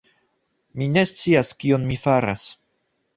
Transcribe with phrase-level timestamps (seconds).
[0.79, 2.47] Mi ne scias kion mi faras.